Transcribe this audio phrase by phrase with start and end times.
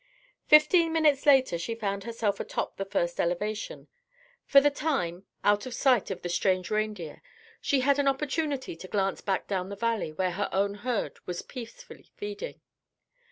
[0.47, 3.87] Fifteen minutes later she found herself atop the first elevation.
[4.47, 7.21] For the time, out of sight of the strange reindeer,
[7.61, 11.43] she had an opportunity to glance back down the valley where her own herd was
[11.43, 12.61] peacefully feeding.